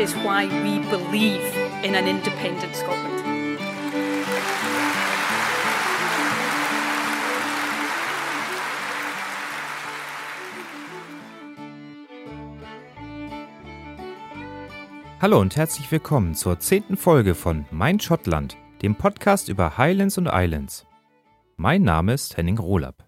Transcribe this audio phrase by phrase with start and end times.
[0.00, 1.42] is why we believe
[1.82, 3.24] in an independent Scotland.
[15.20, 20.28] Hallo und herzlich willkommen zur zehnten Folge von Mein Schottland, dem Podcast über Highlands und
[20.32, 20.86] Islands.
[21.56, 23.04] Mein Name ist Henning Rohlab.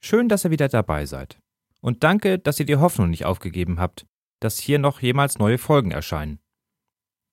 [0.00, 1.40] Schön, dass ihr wieder dabei seid.
[1.80, 4.06] Und danke, dass ihr die Hoffnung nicht aufgegeben habt,
[4.42, 6.38] dass hier noch jemals neue Folgen erscheinen.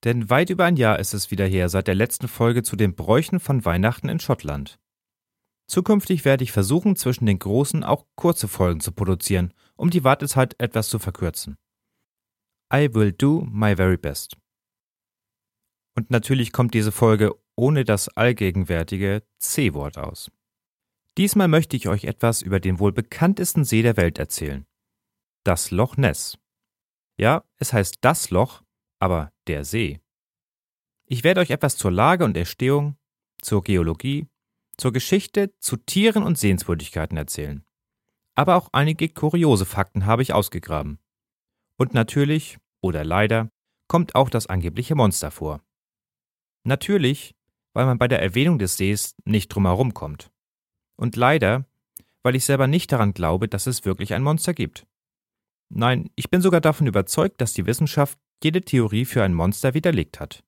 [0.04, 2.95] Denn weit über ein Jahr ist es wieder her seit der letzten Folge zu den
[2.95, 4.80] Bräuchen von Weihnachten in Schottland.
[5.67, 10.56] Zukünftig werde ich versuchen, zwischen den großen auch kurze Folgen zu produzieren, um die Wartezeit
[10.59, 11.58] etwas zu verkürzen.
[12.73, 14.38] I will do my very best.
[15.95, 20.31] Und natürlich kommt diese Folge ohne das allgegenwärtige C-Wort aus.
[21.17, 24.66] Diesmal möchte ich euch etwas über den wohl bekanntesten See der Welt erzählen.
[25.44, 26.39] Das Loch Ness.
[27.20, 28.64] Ja, es heißt das Loch,
[28.98, 30.00] aber der See.
[31.06, 32.95] Ich werde euch etwas zur Lage und Entstehung,
[33.42, 34.30] zur Geologie,
[34.78, 37.66] zur Geschichte, zu Tieren und Sehenswürdigkeiten erzählen.
[38.36, 40.98] Aber auch einige kuriose Fakten habe ich ausgegraben.
[41.76, 43.52] Und natürlich, oder leider,
[43.89, 45.61] kommt auch das angebliche Monster vor.
[46.64, 47.36] Natürlich,
[47.73, 50.31] weil man bei der Erwähnung des Sees nicht drumherum kommt.
[50.95, 51.66] Und leider,
[52.23, 54.88] weil ich selber nicht daran glaube, dass es wirklich ein Monster gibt.
[55.70, 60.20] Nein, ich bin sogar davon überzeugt, dass die Wissenschaft jede Theorie für ein Monster widerlegt
[60.20, 60.44] hat.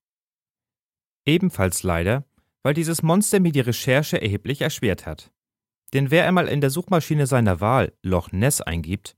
[1.25, 2.25] Ebenfalls leider,
[2.63, 5.31] weil dieses Monster mir die Recherche erheblich erschwert hat.
[5.93, 9.15] Denn wer einmal in der Suchmaschine seiner Wahl Loch Ness eingibt,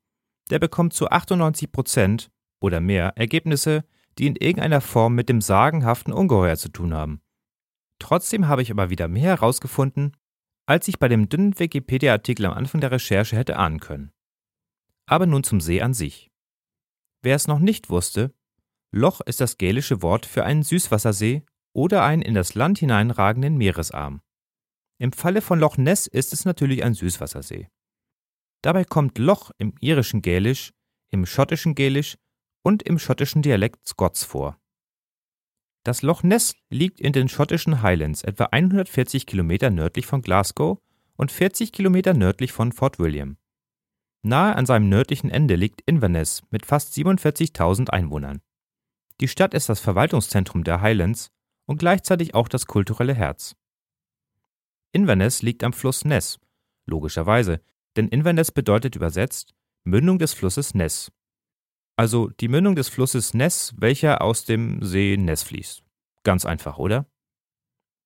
[0.50, 3.86] der bekommt zu 98 Prozent oder mehr Ergebnisse,
[4.18, 7.22] die in irgendeiner Form mit dem sagenhaften Ungeheuer zu tun haben.
[8.00, 10.18] Trotzdem habe ich aber wieder mehr herausgefunden,
[10.66, 14.12] als ich bei dem dünnen Wikipedia-Artikel am Anfang der Recherche hätte ahnen können.
[15.14, 16.32] Aber nun zum See an sich.
[17.22, 18.34] Wer es noch nicht wusste,
[18.92, 24.24] Loch ist das gälische Wort für einen Süßwassersee oder einen in das Land hineinragenden Meeresarm.
[24.98, 27.70] Im Falle von Loch Ness ist es natürlich ein Süßwassersee.
[28.64, 30.74] Dabei kommt Loch im irischen Gälisch,
[31.12, 32.18] im schottischen Gälisch
[32.64, 34.60] und im schottischen Dialekt Scots vor.
[35.84, 40.80] Das Loch Ness liegt in den schottischen Highlands etwa 140 Kilometer nördlich von Glasgow
[41.18, 43.38] und 40 Kilometer nördlich von Fort William.
[44.24, 48.42] Nahe an seinem nördlichen Ende liegt Inverness mit fast 47.000 Einwohnern.
[49.20, 51.30] Die Stadt ist das Verwaltungszentrum der Highlands
[51.66, 53.56] und gleichzeitig auch das kulturelle Herz.
[54.94, 56.40] Inverness liegt am Fluss Ness,
[56.86, 57.62] logischerweise,
[57.98, 61.12] denn Inverness bedeutet übersetzt Mündung des Flusses Ness.
[61.98, 65.84] Also die Mündung des Flusses Ness, welcher aus dem See Ness fließt.
[66.24, 67.06] Ganz einfach, oder?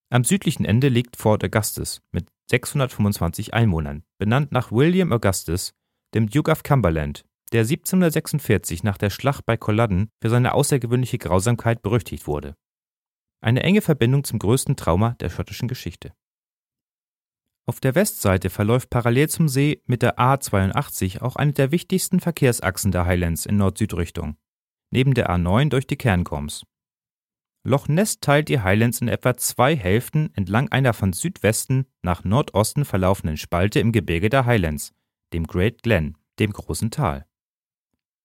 [0.09, 5.73] Am südlichen Ende liegt Fort Augustus mit 625 Einwohnern, benannt nach William Augustus,
[6.17, 11.83] dem Duke of Cumberland, der 1746 nach der Schlacht bei Culloden für seine außergewöhnliche Grausamkeit
[11.83, 12.55] berüchtigt wurde.
[13.39, 16.13] Eine enge Verbindung zum größten Trauma der schottischen Geschichte.
[17.67, 22.91] Auf der Westseite verläuft parallel zum See mit der A82 auch eine der wichtigsten Verkehrsachsen
[22.91, 24.37] der Highlands in Nord-Süd-Richtung,
[24.89, 26.65] neben der A9 durch die Cairngorms.
[27.63, 32.85] Loch Ness teilt die Highlands in etwa zwei Hälften entlang einer von Südwesten nach Nordosten
[32.85, 34.93] verlaufenden Spalte im Gebirge der Highlands,
[35.33, 37.25] dem Great Glen, dem großen Tal.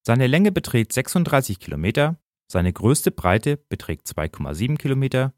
[0.02, 2.18] Seine Länge beträgt 36 Kilometer,
[2.48, 5.32] seine größte Breite beträgt 2,7 Kilometer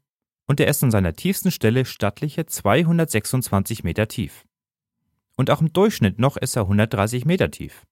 [0.47, 4.45] und er ist an seiner tiefsten Stelle stattliche 226 Meter tief.
[5.35, 7.85] Und auch im Durchschnitt noch ist er 130 Meter tief.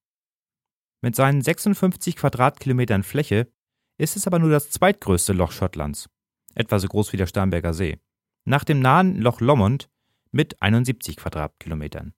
[1.02, 3.52] Mit seinen 56 Quadratkilometern Fläche
[3.98, 6.10] ist es aber nur das zweitgrößte Loch Schottlands,
[6.56, 8.00] etwa so groß wie der Starnberger See,
[8.46, 9.90] nach dem nahen Loch Lomond
[10.32, 12.14] mit 71 Quadratkilometern.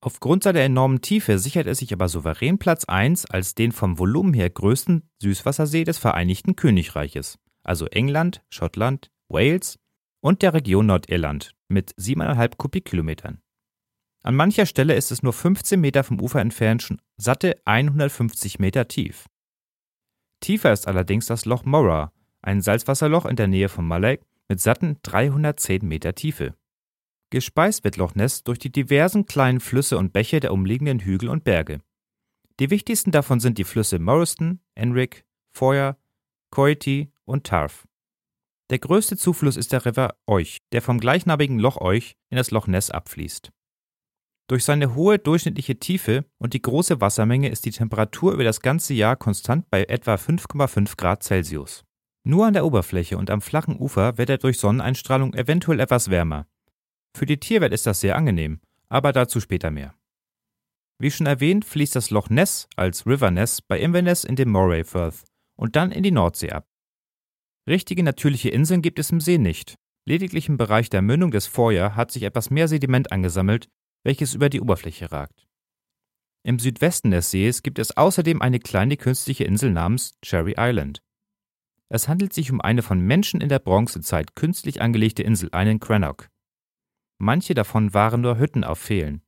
[0.00, 4.32] Aufgrund seiner enormen Tiefe sichert er sich aber souverän Platz 1 als den vom Volumen
[4.32, 9.78] her größten Süßwassersee des Vereinigten Königreiches also England, Schottland, Wales
[10.20, 13.42] und der Region Nordirland mit 7,5 Kubikkilometern.
[14.22, 18.88] An mancher Stelle ist es nur 15 Meter vom Ufer entfernt schon satte 150 Meter
[18.88, 19.26] tief.
[20.40, 24.96] Tiefer ist allerdings das Loch Morra, ein Salzwasserloch in der Nähe von Malek mit satten
[25.02, 26.54] 310 Meter Tiefe.
[27.30, 31.44] Gespeist wird Loch Ness durch die diversen kleinen Flüsse und Bäche der umliegenden Hügel und
[31.44, 31.80] Berge.
[32.58, 35.98] Die wichtigsten davon sind die Flüsse Morriston, Enric, Foyer,
[36.50, 37.86] Coity und Tarf.
[38.70, 42.66] Der größte Zufluss ist der River Euch, der vom gleichnamigen Loch Euch in das Loch
[42.66, 43.50] Ness abfließt.
[44.48, 48.94] Durch seine hohe durchschnittliche Tiefe und die große Wassermenge ist die Temperatur über das ganze
[48.94, 51.84] Jahr konstant bei etwa 5,5 Grad Celsius.
[52.24, 56.46] Nur an der Oberfläche und am flachen Ufer wird er durch Sonneneinstrahlung eventuell etwas wärmer.
[57.18, 59.92] Für die Tierwelt ist das sehr angenehm, aber dazu später mehr.
[61.00, 64.84] Wie schon erwähnt, fließt das Loch Ness als River Ness bei Inverness in den Moray
[64.84, 65.24] Firth
[65.56, 66.68] und dann in die Nordsee ab.
[67.68, 69.74] Richtige natürliche Inseln gibt es im See nicht.
[70.06, 73.68] Lediglich im Bereich der Mündung des Vorjahr hat sich etwas mehr Sediment angesammelt,
[74.04, 75.48] welches über die Oberfläche ragt.
[76.44, 81.02] Im Südwesten des Sees gibt es außerdem eine kleine künstliche Insel namens Cherry Island.
[81.88, 86.28] Es handelt sich um eine von Menschen in der Bronzezeit künstlich angelegte Insel, einen Crannock.
[87.18, 89.22] Manche davon waren nur Hütten auf Pfählen.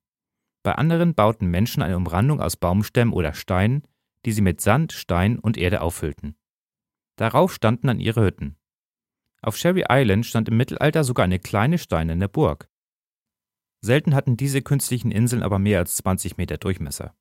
[0.63, 3.83] Bei anderen bauten Menschen eine Umrandung aus Baumstämmen oder Steinen,
[4.25, 6.37] die sie mit Sand, Stein und Erde auffüllten.
[7.17, 8.57] Darauf standen dann ihre Hütten.
[9.43, 12.69] Auf Sherry Island stand im Mittelalter sogar eine kleine steinerne Burg.
[13.83, 17.15] Selten hatten diese künstlichen Inseln aber mehr als 20 Meter Durchmesser.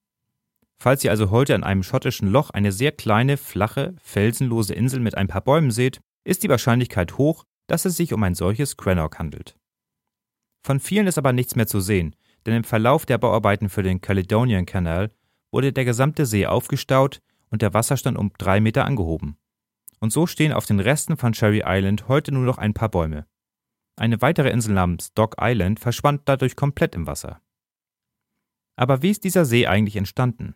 [0.78, 5.16] Falls ihr also heute an einem schottischen Loch eine sehr kleine, flache, felsenlose Insel mit
[5.16, 9.20] ein paar Bäumen seht, ist die Wahrscheinlichkeit hoch, dass es sich um ein solches Crannock
[9.20, 9.56] handelt.
[10.70, 14.02] Von vielen ist aber nichts mehr zu sehen, denn im Verlauf der Bauarbeiten für den
[14.02, 15.10] Caledonian Canal
[15.52, 19.36] wurde der gesamte See aufgestaut und der Wasserstand um drei Meter angehoben.
[20.00, 23.26] Und so stehen auf den Resten von Cherry Island heute nur noch ein paar Bäume.
[23.96, 27.42] Eine weitere Insel namens Dog Island verschwand dadurch komplett im Wasser.
[28.76, 30.54] Aber wie ist dieser See eigentlich entstanden?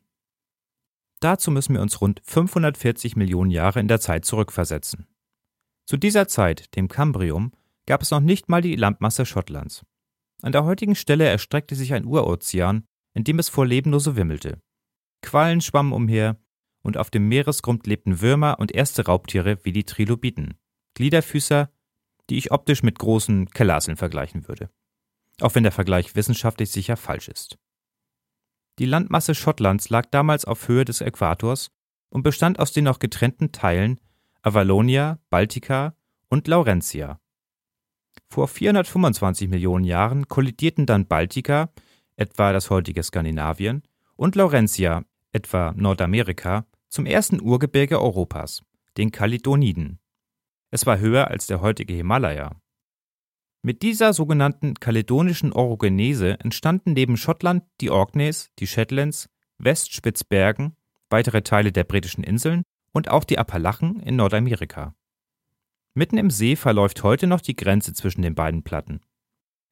[1.21, 5.07] Dazu müssen wir uns rund 540 Millionen Jahre in der Zeit zurückversetzen.
[5.87, 7.51] Zu dieser Zeit, dem Kambrium,
[7.87, 9.83] gab es noch nicht mal die Landmasse Schottlands.
[10.43, 14.17] An der heutigen Stelle erstreckte sich ein Urozean, in dem es vor Leben nur so
[14.17, 14.61] wimmelte.
[15.21, 16.37] Quallen schwammen umher,
[16.81, 20.55] und auf dem Meeresgrund lebten Würmer und erste Raubtiere wie die Trilobiten,
[20.95, 21.71] Gliederfüßer,
[22.29, 24.69] die ich optisch mit großen Kellerasseln vergleichen würde.
[25.39, 27.57] Auch wenn der Vergleich wissenschaftlich sicher falsch ist.
[28.79, 31.71] Die Landmasse Schottlands lag damals auf Höhe des Äquators
[32.09, 34.01] und bestand aus den noch getrennten Teilen
[34.41, 35.95] Avalonia, Baltica
[36.27, 37.21] und Laurentia.
[38.33, 41.69] Vor 425 Millionen Jahren kollidierten dann Baltica,
[42.15, 43.83] etwa das heutige Skandinavien,
[44.15, 48.63] und Laurentia, etwa Nordamerika, zum ersten Urgebirge Europas,
[48.97, 49.99] den Kaledoniden.
[50.71, 52.55] Es war höher als der heutige Himalaya.
[53.61, 59.29] Mit dieser sogenannten kaledonischen Orogenese entstanden neben Schottland die Orkneys, die Shetlands,
[59.59, 60.75] Westspitzbergen,
[61.11, 62.63] weitere Teile der britischen Inseln
[62.93, 64.95] und auch die Appalachen in Nordamerika.
[65.95, 69.01] Mitten im See verläuft heute noch die Grenze zwischen den beiden Platten.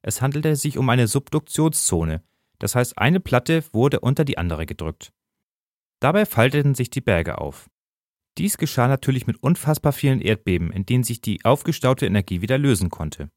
[0.03, 2.23] Es handelte sich um eine Subduktionszone,
[2.59, 5.11] das heißt eine Platte wurde unter die andere gedrückt.
[5.99, 7.69] Dabei falteten sich die Berge auf.
[8.37, 12.89] Dies geschah natürlich mit unfassbar vielen Erdbeben, in denen sich die aufgestaute Energie wieder lösen
[12.89, 13.29] konnte.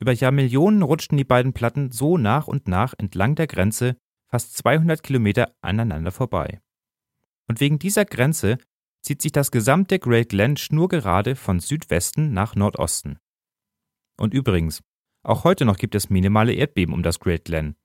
[0.00, 3.96] Über Jahrmillionen rutschten die beiden Platten so nach und nach entlang der Grenze
[4.28, 6.60] fast 200 Kilometer aneinander vorbei.
[7.46, 8.58] Und wegen dieser Grenze
[9.04, 13.18] zieht sich das gesamte Great Glen schnurgerade von Südwesten nach Nordosten.
[14.16, 14.82] Und übrigens,
[15.22, 17.76] auch heute noch gibt es minimale Erdbeben um das Great Glen.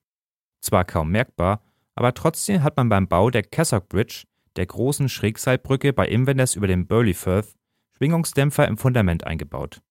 [0.61, 1.61] Zwar kaum merkbar,
[1.95, 4.23] aber trotzdem hat man beim Bau der Cassock Bridge
[4.55, 7.55] der großen Schrägseilbrücke bei Inverness über den Burley Firth,
[7.97, 9.81] Schwingungsdämpfer im Fundament eingebaut.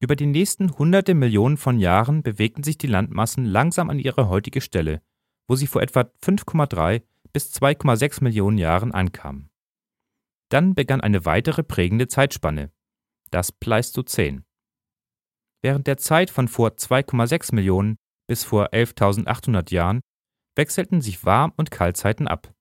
[0.00, 4.60] Über die nächsten hunderte Millionen von Jahren bewegten sich die Landmassen langsam an ihre heutige
[4.60, 5.00] Stelle,
[5.46, 9.51] wo sie vor etwa 5,3 bis 2,6 Millionen Jahren ankamen.
[10.52, 12.70] Dann begann eine weitere prägende Zeitspanne,
[13.30, 14.44] das Pleistozän.
[15.62, 20.02] Während der Zeit von vor 2,6 Millionen bis vor 11.800 Jahren
[20.54, 22.52] wechselten sich Warm- und Kaltzeiten ab.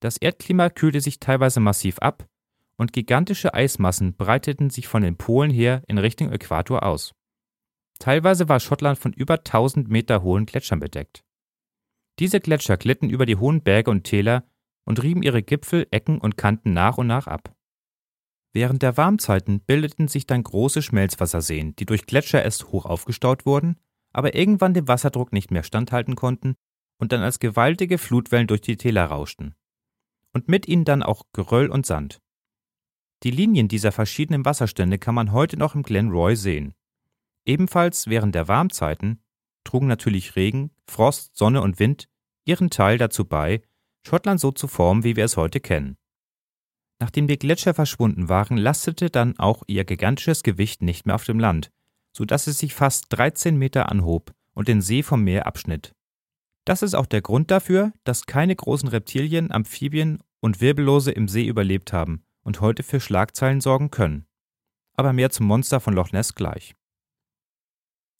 [0.00, 2.26] Das Erdklima kühlte sich teilweise massiv ab
[2.76, 7.12] und gigantische Eismassen breiteten sich von den Polen her in Richtung Äquator aus.
[8.00, 11.22] Teilweise war Schottland von über 1000 Meter hohen Gletschern bedeckt.
[12.18, 14.42] Diese Gletscher glitten über die hohen Berge und Täler
[14.84, 17.54] und rieben ihre Gipfel, Ecken und Kanten nach und nach ab.
[18.52, 23.80] Während der Warmzeiten bildeten sich dann große Schmelzwasserseen, die durch Gletscher erst hoch aufgestaut wurden,
[24.12, 26.54] aber irgendwann dem Wasserdruck nicht mehr standhalten konnten
[26.98, 29.54] und dann als gewaltige Flutwellen durch die Täler rauschten
[30.34, 32.20] und mit ihnen dann auch Geröll und Sand.
[33.22, 36.74] Die Linien dieser verschiedenen Wasserstände kann man heute noch im Glen Roy sehen.
[37.46, 39.22] Ebenfalls während der Warmzeiten
[39.62, 42.08] trugen natürlich Regen, Frost, Sonne und Wind
[42.44, 43.62] ihren Teil dazu bei,
[44.06, 45.96] Schottland so zu formen, wie wir es heute kennen.
[47.00, 51.38] Nachdem die Gletscher verschwunden waren, lastete dann auch ihr gigantisches Gewicht nicht mehr auf dem
[51.38, 51.70] Land,
[52.16, 55.92] so dass es sich fast 13 Meter anhob und den See vom Meer abschnitt.
[56.64, 61.46] Das ist auch der Grund dafür, dass keine großen Reptilien, Amphibien und Wirbellose im See
[61.46, 64.26] überlebt haben und heute für Schlagzeilen sorgen können.
[64.94, 66.74] Aber mehr zum Monster von Loch Ness gleich.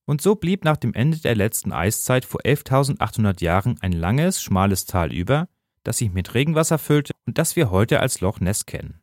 [0.07, 4.85] Und so blieb nach dem Ende der letzten Eiszeit vor 11.800 Jahren ein langes, schmales
[4.85, 5.49] Tal über,
[5.85, 9.01] das sich mit Regenwasser füllte und das wir heute als Loch Ness kennen.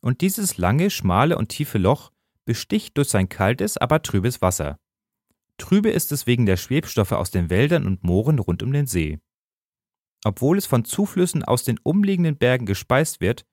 [0.00, 2.10] Und dieses lange, schmale und tiefe Loch
[2.44, 4.78] besticht durch sein kaltes, aber trübes Wasser.
[5.58, 9.18] Trübe ist es wegen der Schwebstoffe aus den Wäldern und Mooren rund um den See.
[10.24, 13.44] Obwohl es von Zuflüssen aus den umliegenden Bergen gespeist wird,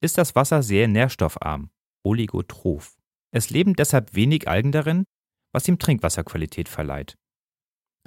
[0.00, 1.70] ist das Wasser sehr nährstoffarm,
[2.04, 2.96] oligotroph.
[3.32, 5.04] Es leben deshalb wenig Algen darin,
[5.52, 7.16] was ihm Trinkwasserqualität verleiht.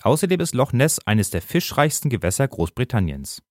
[0.03, 3.41] Außerdem ist Loch Ness eines der fischreichsten Gewässer Großbritanniens.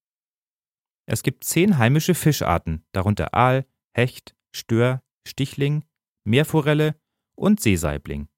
[1.10, 5.82] Es gibt zehn heimische Fischarten, darunter Aal, Hecht, Stör, Stichling,
[6.22, 6.94] Meerforelle
[7.34, 8.28] und Seesaibling.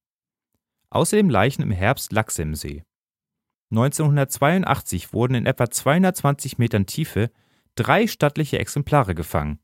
[0.89, 2.83] Außerdem laichen im Herbst Lachse im See.
[3.73, 7.31] 1982 wurden in etwa 220 Metern Tiefe
[7.75, 9.59] drei stattliche Exemplare gefangen,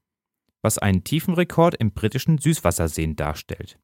[0.60, 3.78] was einen Tiefenrekord im britischen Süßwasserseen darstellt.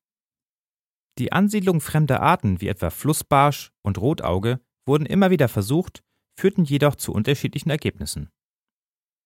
[1.18, 6.04] Die Ansiedlung fremder Arten wie etwa Flussbarsch und Rotauge wurden immer wieder versucht,
[6.38, 8.28] führten jedoch zu unterschiedlichen Ergebnissen.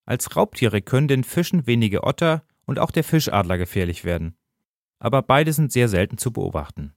[0.09, 4.39] Als Raubtiere können den Fischen wenige Otter und auch der Fischadler gefährlich werden,
[4.99, 6.95] aber beide sind sehr selten zu beobachten.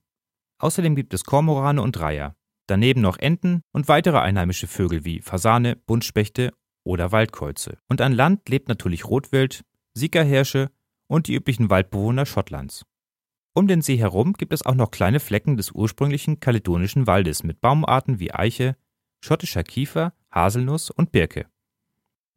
[0.60, 2.38] Außerdem gibt es Kormorane und Reiher,
[2.68, 6.53] daneben noch Enten und weitere einheimische Vögel wie Fasane, Buntspechte
[6.86, 7.80] oder Waldkreuze.
[7.89, 10.72] Und an Land lebt natürlich Rotwild, Siegerhirsche
[11.08, 12.86] und die üblichen Waldbewohner Schottlands.
[13.53, 17.60] Um den See herum gibt es auch noch kleine Flecken des ursprünglichen kaledonischen Waldes mit
[17.60, 18.77] Baumarten wie Eiche,
[19.20, 21.50] schottischer Kiefer, Haselnuss und Birke.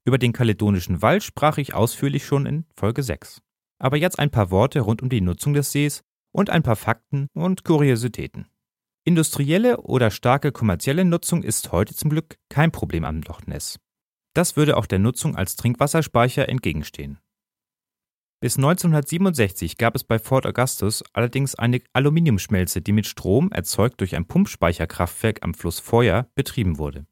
[0.06, 3.40] Über den kaledonischen Wald sprach ich ausführlich schon in Folge 6.
[3.78, 7.28] Aber jetzt ein paar Worte rund um die Nutzung des Sees und ein paar Fakten
[7.32, 8.46] und Kuriositäten.
[9.04, 13.78] Industrielle oder starke kommerzielle Nutzung ist heute zum Glück kein Problem am Loch Ness.
[14.34, 17.18] Das würde auch der Nutzung als Trinkwasserspeicher entgegenstehen.
[18.40, 24.16] Bis 1967 gab es bei Fort Augustus allerdings eine Aluminiumschmelze, die mit Strom, erzeugt durch
[24.16, 27.06] ein Pumpspeicherkraftwerk am Fluss Feuer, betrieben wurde.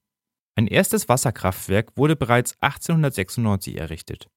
[0.55, 4.29] Ein erstes Wasserkraftwerk wurde bereits 1896 errichtet.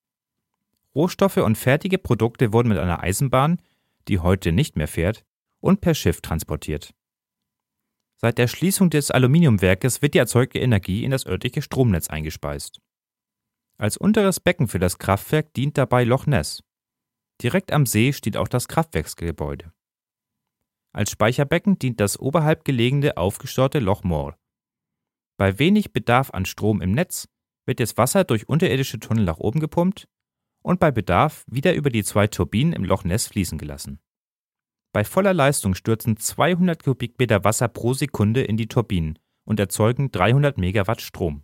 [0.94, 3.60] Rohstoffe und fertige Produkte wurden mit einer Eisenbahn
[4.08, 5.26] die heute nicht mehr fährt,
[5.60, 6.94] und per Schiff transportiert.
[8.18, 12.80] Seit der Schließung des Aluminiumwerkes wird die erzeugte Energie in das örtliche Stromnetz eingespeist.
[13.78, 16.64] Als unteres Becken für das Kraftwerk dient dabei Loch Ness.
[17.42, 19.74] Direkt am See steht auch das Kraftwerksgebäude.
[20.94, 24.38] Als Speicherbecken dient das oberhalb gelegene aufgestaute Loch Moor.
[25.38, 27.28] Bei wenig Bedarf an Strom im Netz
[27.66, 30.08] wird das Wasser durch unterirdische Tunnel nach oben gepumpt
[30.64, 34.00] und bei Bedarf wieder über die zwei Turbinen im Loch Ness fließen gelassen.
[34.94, 40.58] Bei voller Leistung stürzen 200 Kubikmeter Wasser pro Sekunde in die Turbinen und erzeugen 300
[40.58, 41.44] Megawatt Strom.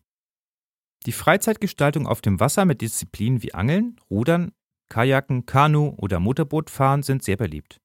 [1.05, 4.53] Die Freizeitgestaltung auf dem Wasser mit Disziplinen wie Angeln, Rudern,
[4.87, 7.80] Kajaken, Kanu oder Motorbootfahren sind sehr beliebt.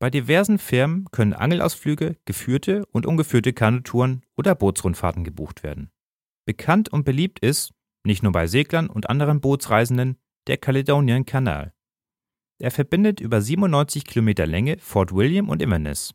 [0.00, 5.90] Bei diversen Firmen können Angelausflüge, geführte und ungeführte Kanutouren oder Bootsrundfahrten gebucht werden.
[6.46, 7.72] Bekannt und beliebt ist,
[8.04, 11.72] nicht nur bei Seglern und anderen Bootsreisenden, der Caledonian Canal.
[12.60, 16.14] Er verbindet über 97 Kilometer Länge Fort William und Inverness.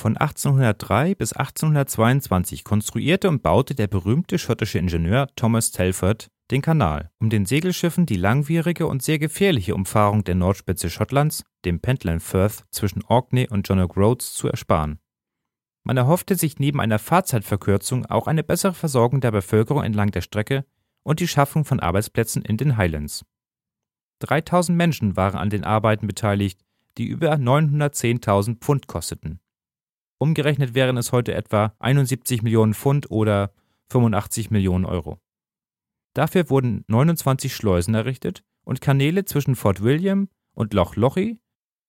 [0.00, 7.10] Von 1803 bis 1822 konstruierte und baute der berühmte schottische Ingenieur Thomas Telford den Kanal,
[7.18, 12.64] um den Segelschiffen die langwierige und sehr gefährliche Umfahrung der Nordspitze Schottlands, dem Pentland Firth
[12.70, 14.98] zwischen Orkney und John O'Groats, zu ersparen.
[15.84, 20.64] Man erhoffte sich neben einer Fahrzeitverkürzung auch eine bessere Versorgung der Bevölkerung entlang der Strecke
[21.02, 23.24] und die Schaffung von Arbeitsplätzen in den Highlands.
[24.20, 26.60] 3000 Menschen waren an den Arbeiten beteiligt,
[26.96, 29.40] die über 910.000 Pfund kosteten.
[30.18, 33.52] Umgerechnet wären es heute etwa 71 Millionen Pfund oder
[33.90, 35.18] 85 Millionen Euro.
[36.14, 41.40] Dafür wurden 29 Schleusen errichtet und Kanäle zwischen Fort William und Loch Lochy,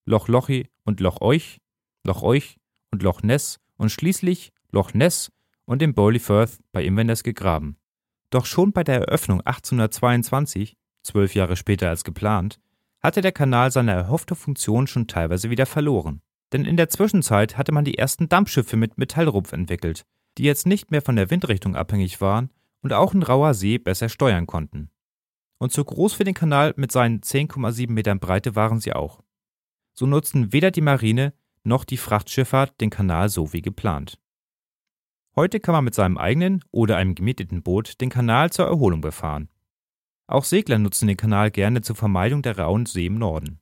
[0.05, 1.61] Loch Lochy und Loch Euch,
[2.03, 2.57] Loch Euch
[2.91, 5.31] und Loch Ness und schließlich Loch Ness
[5.65, 7.77] und dem Bowley Firth bei Inverness gegraben.
[8.31, 12.59] Doch schon bei der Eröffnung 1822 zwölf Jahre später als geplant,
[13.01, 16.21] hatte der Kanal seine erhoffte Funktion schon teilweise wieder verloren.
[16.51, 20.05] Denn in der Zwischenzeit hatte man die ersten Dampfschiffe mit Metallrumpf entwickelt,
[20.39, 22.49] die jetzt nicht mehr von der Windrichtung abhängig waren
[22.85, 24.91] und auch in rauer See besser steuern konnten.
[25.57, 29.23] Und zu groß für den Kanal mit seinen 10,7 Metern Breite waren sie auch.
[29.95, 34.19] So nutzten weder die Marine noch die Frachtschifffahrt den Kanal so wie geplant.
[35.35, 39.49] Heute kann man mit seinem eigenen oder einem gemieteten Boot den Kanal zur Erholung befahren.
[40.27, 43.61] Auch Segler nutzen den Kanal gerne zur Vermeidung der rauen See im Norden.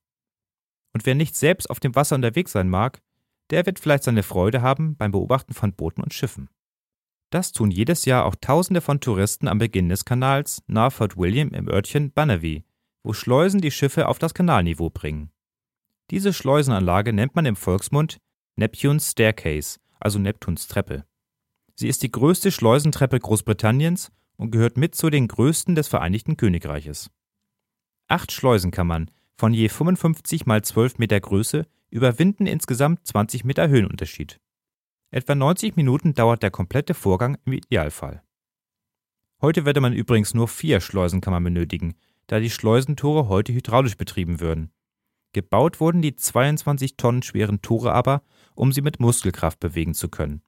[0.92, 3.02] Und wer nicht selbst auf dem Wasser unterwegs sein mag,
[3.52, 6.50] der wird vielleicht seine Freude haben beim Beobachten von Booten und Schiffen.
[7.34, 11.50] Das tun jedes Jahr auch Tausende von Touristen am Beginn des Kanals nahe Fort William
[11.50, 12.64] im Örtchen Bannerby,
[13.02, 15.32] wo Schleusen die Schiffe auf das Kanalniveau bringen.
[16.12, 18.20] Diese Schleusenanlage nennt man im Volksmund
[18.56, 21.06] Neptune's Staircase, also Neptuns Treppe.
[21.74, 27.10] Sie ist die größte Schleusentreppe Großbritanniens und gehört mit zu den größten des Vereinigten Königreiches.
[28.10, 34.40] Acht Schleusenkammern von je 55 mal 12 Meter Größe überwinden insgesamt 20 Meter Höhenunterschied.
[35.14, 38.24] Etwa 90 Minuten dauert der komplette Vorgang im Idealfall.
[39.42, 41.94] Heute würde man übrigens nur vier Schleusenkammern benötigen,
[42.26, 44.72] da die Schleusentore heute hydraulisch betrieben würden.
[45.32, 48.24] Gebaut wurden die 22 Tonnen schweren Tore aber,
[48.56, 50.42] um sie mit Muskelkraft bewegen zu können.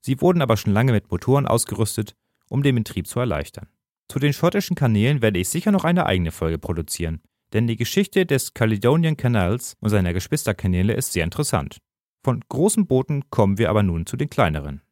[0.00, 2.14] Sie wurden aber schon lange mit Motoren ausgerüstet,
[2.48, 3.66] um den Betrieb zu erleichtern.
[4.06, 7.20] Zu den schottischen Kanälen werde ich sicher noch eine eigene Folge produzieren,
[7.52, 11.78] denn die Geschichte des Caledonian Canals und seiner Geschwisterkanäle ist sehr interessant.
[12.22, 14.82] Von großen Booten kommen wir aber nun zu den kleineren.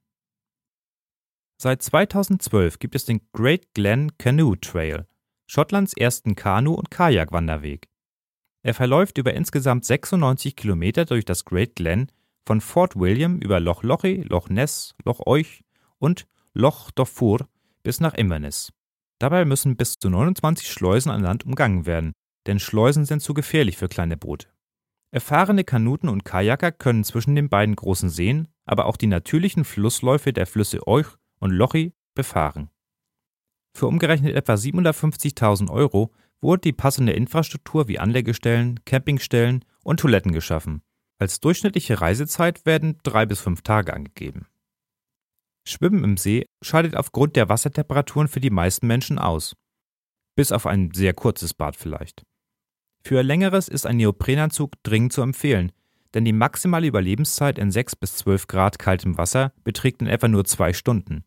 [1.58, 5.06] Seit 2012 gibt es den Great Glen Canoe Trail,
[5.46, 7.88] Schottlands ersten Kanu- und Kajakwanderweg.
[8.62, 12.10] Er verläuft über insgesamt 96 Kilometer durch das Great Glen
[12.44, 15.64] von Fort William über Loch Lochy, Loch Ness, Loch Euch
[15.98, 17.48] und Loch Dofur
[17.82, 18.72] bis nach Inverness.
[19.18, 22.12] Dabei müssen bis zu 29 Schleusen an Land umgangen werden,
[22.46, 24.48] denn Schleusen sind zu gefährlich für kleine Boote.
[25.16, 30.34] Erfahrene Kanuten und Kajaker können zwischen den beiden großen Seen aber auch die natürlichen Flussläufe
[30.34, 31.06] der Flüsse Euch
[31.38, 32.68] und Lochi befahren.
[33.74, 40.82] Für umgerechnet etwa 750.000 Euro wurde die passende Infrastruktur wie Anlegestellen, Campingstellen und Toiletten geschaffen.
[41.18, 44.48] Als durchschnittliche Reisezeit werden drei bis fünf Tage angegeben.
[45.66, 49.56] Schwimmen im See scheidet aufgrund der Wassertemperaturen für die meisten Menschen aus.
[50.34, 52.26] Bis auf ein sehr kurzes Bad vielleicht.
[53.06, 55.70] Für längeres ist ein Neoprenanzug dringend zu empfehlen,
[56.12, 60.44] denn die maximale Überlebenszeit in 6 bis 12 Grad kaltem Wasser beträgt in etwa nur
[60.44, 61.22] zwei Stunden.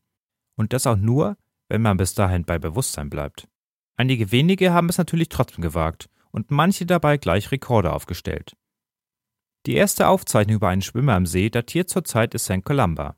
[0.57, 1.37] Und das auch nur,
[1.69, 3.47] wenn man bis dahin bei Bewusstsein bleibt.
[3.95, 8.57] Einige wenige haben es natürlich trotzdem gewagt und manche dabei gleich Rekorde aufgestellt.
[9.65, 12.65] Die erste Aufzeichnung über einen Schwimmer im See datiert zur Zeit des St.
[12.65, 13.15] Columba.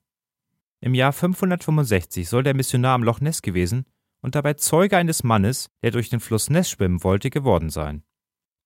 [0.82, 3.86] Im Jahr 565 soll der Missionar am Loch Ness gewesen
[4.22, 8.04] und dabei Zeuge eines Mannes, der durch den Fluss Ness schwimmen wollte, geworden sein.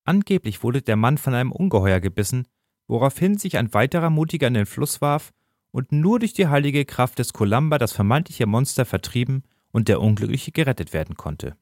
[0.05, 2.47] Angeblich wurde der Mann von einem Ungeheuer gebissen,
[2.87, 5.33] woraufhin sich ein weiterer Mutiger in den Fluss warf
[5.71, 10.51] und nur durch die heilige Kraft des Columba das vermeintliche Monster vertrieben und der Unglückliche
[10.51, 11.57] gerettet werden konnte.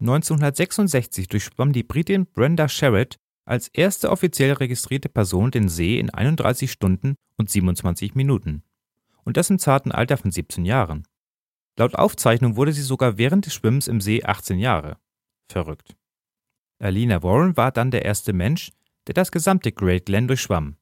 [0.00, 6.70] 1966 durchschwamm die Britin Brenda Sherritt als erste offiziell registrierte Person den See in 31
[6.70, 8.62] Stunden und 27 Minuten.
[9.24, 11.06] Und das im zarten Alter von 17 Jahren.
[11.76, 14.98] Laut Aufzeichnung wurde sie sogar während des Schwimmens im See 18 Jahre.
[15.48, 15.96] Verrückt.
[16.80, 18.72] Alina Warren war dann der erste Mensch,
[19.06, 20.76] der das gesamte Great Glen durchschwamm.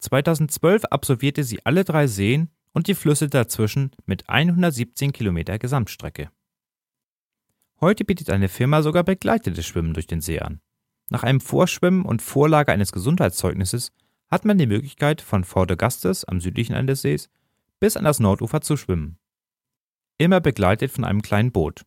[0.00, 6.30] 2012 absolvierte sie alle drei Seen und die Flüsse dazwischen mit 117 Kilometer Gesamtstrecke.
[7.80, 10.60] Heute bietet eine Firma sogar begleitetes Schwimmen durch den See an.
[11.10, 13.92] Nach einem Vorschwimmen und Vorlage eines Gesundheitszeugnisses
[14.28, 17.30] hat man die Möglichkeit, von Fort Augustus am südlichen Ende des Sees
[17.78, 19.18] bis an das Nordufer zu schwimmen.
[20.18, 21.82] Immer begleitet von einem kleinen Boot.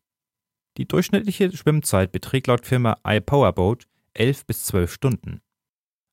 [0.78, 5.42] Die durchschnittliche Schwimmzeit beträgt laut Firma iPowerboat 11 bis 12 Stunden.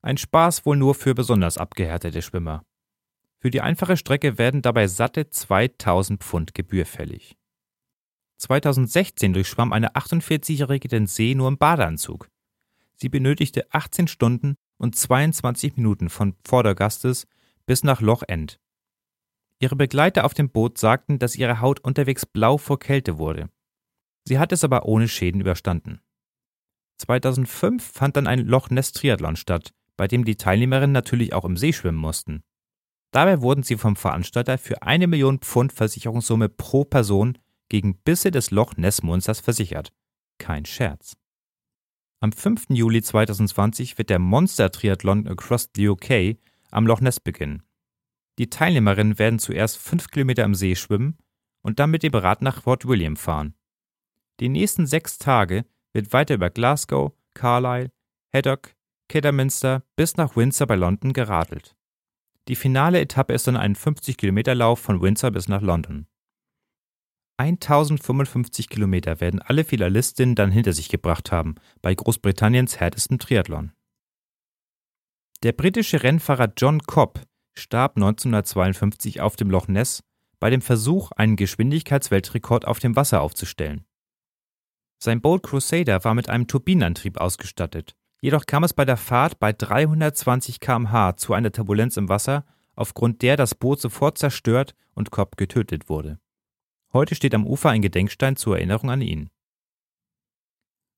[0.01, 2.63] Ein Spaß wohl nur für besonders abgehärtete Schwimmer.
[3.39, 7.37] Für die einfache Strecke werden dabei satte 2000 Pfund Gebühr fällig.
[8.37, 12.29] 2016 durchschwamm eine 48-Jährige den See nur im Badeanzug.
[12.95, 17.27] Sie benötigte 18 Stunden und 22 Minuten von Vordergastes
[17.65, 18.59] bis nach Loch End.
[19.59, 23.49] Ihre Begleiter auf dem Boot sagten, dass ihre Haut unterwegs blau vor Kälte wurde.
[24.25, 26.01] Sie hat es aber ohne Schäden überstanden.
[26.99, 31.57] 2005 fand dann ein Loch Ness Triathlon statt, bei dem die Teilnehmerinnen natürlich auch im
[31.57, 32.43] See schwimmen mussten.
[33.11, 37.37] Dabei wurden sie vom Veranstalter für eine Million Pfund Versicherungssumme pro Person
[37.69, 39.91] gegen Bisse des Loch Ness Monsters versichert.
[40.37, 41.17] Kein Scherz.
[42.21, 42.67] Am 5.
[42.69, 46.37] Juli 2020 wird der Monster Triathlon Across the UK
[46.69, 47.63] am Loch Ness beginnen.
[48.37, 51.17] Die Teilnehmerinnen werden zuerst 5 Kilometer im See schwimmen
[51.61, 53.55] und dann mit dem Rad nach Fort William fahren.
[54.41, 57.91] Die nächsten sechs Tage wird weiter über Glasgow, Carlisle,
[58.33, 58.73] Haddock,
[59.07, 61.75] Kidderminster bis nach Windsor bei London geradelt.
[62.47, 66.07] Die finale Etappe ist dann ein 50-Kilometer-Lauf von Windsor bis nach London.
[67.37, 73.73] 1055 Kilometer werden alle Finalistinnen dann hinter sich gebracht haben, bei Großbritanniens härtestem Triathlon.
[75.43, 77.21] Der britische Rennfahrer John Cobb
[77.53, 80.03] starb 1952 auf dem Loch Ness
[80.39, 83.85] bei dem Versuch, einen Geschwindigkeitsweltrekord auf dem Wasser aufzustellen.
[85.03, 87.95] Sein Bolt Crusader war mit einem Turbinenantrieb ausgestattet.
[88.21, 93.23] Jedoch kam es bei der Fahrt bei 320 km/h zu einer Turbulenz im Wasser, aufgrund
[93.23, 96.19] der das Boot sofort zerstört und Cobb getötet wurde.
[96.93, 99.31] Heute steht am Ufer ein Gedenkstein zur Erinnerung an ihn.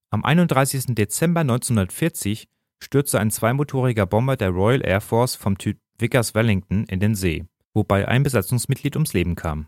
[0.10, 0.96] Am 31.
[0.96, 7.00] Dezember 1940 stürzte ein zweimotoriger Bomber der Royal Air Force vom Typ Vickers Wellington in
[7.00, 9.68] den See, wobei ein Besatzungsmitglied ums Leben kam.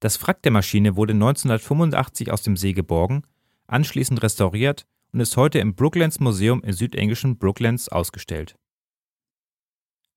[0.00, 3.22] Das Wrack der Maschine wurde 1985 aus dem See geborgen
[3.66, 8.56] anschließend restauriert und ist heute im Brooklands Museum im südenglischen Brooklands ausgestellt.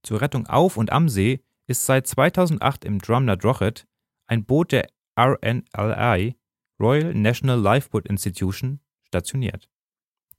[0.03, 3.87] Zur Rettung auf und am See ist seit 2008 im Drumna Drochet
[4.27, 6.35] ein Boot der RNLI
[6.79, 9.69] Royal National Lifeboat Institution stationiert.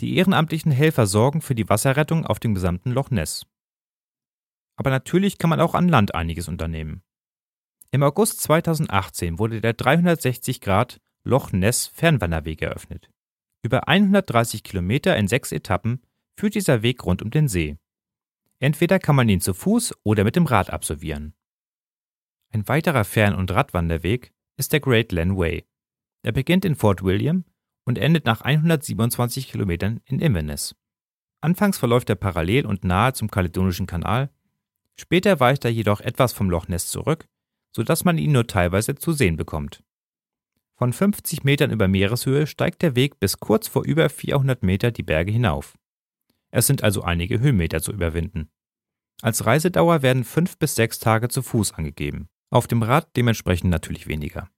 [0.01, 3.47] Die ehrenamtlichen Helfer sorgen für die Wasserrettung auf dem gesamten Loch Ness.
[4.77, 7.03] Aber natürlich kann man auch an Land einiges unternehmen.
[7.91, 13.11] Im August 2018 wurde der 360 Grad Loch Ness Fernwanderweg eröffnet.
[13.63, 16.01] Über 130 Kilometer in sechs Etappen
[16.37, 17.77] führt dieser Weg rund um den See.
[18.61, 21.35] Entweder kann man ihn zu Fuß oder mit dem Rad absolvieren.
[22.51, 25.67] Ein weiterer Fern- und Radwanderweg ist der Great Glen Way.
[26.23, 27.45] Er beginnt in Fort William
[27.85, 30.75] und endet nach 127 Kilometern in Inverness.
[31.41, 34.31] Anfangs verläuft er parallel und nahe zum Kaledonischen Kanal,
[34.97, 37.29] später weicht er jedoch etwas vom Loch Ness zurück
[37.73, 39.85] sodass man ihn nur teilweise zu sehen bekommt.
[40.79, 45.03] Von 50 Metern über Meereshöhe steigt der Weg bis kurz vor über 400 Meter die
[45.03, 45.77] Berge hinauf.
[46.53, 48.49] Es sind also einige Höhenmeter zu überwinden.
[49.21, 54.07] Als Reisedauer werden fünf bis sechs Tage zu Fuß angegeben, auf dem Rad dementsprechend natürlich
[54.07, 54.49] weniger.